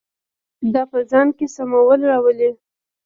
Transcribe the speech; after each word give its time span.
دا 0.73 0.83
په 0.91 0.99
ځان 1.11 1.27
کې 1.37 1.45
سمون 1.55 1.99
راولي. 2.09 2.49